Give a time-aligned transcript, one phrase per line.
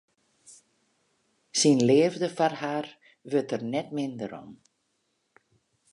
[1.59, 2.85] Syn leafde foar har
[3.29, 4.49] wurdt der net minder om.